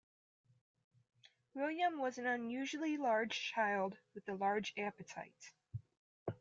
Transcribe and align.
William 1.53 1.99
was 1.99 2.17
an 2.17 2.25
unusually 2.25 2.97
large 2.97 3.39
child 3.53 3.99
with 4.15 4.27
a 4.29 4.33
large 4.33 4.73
appetite. 4.75 5.51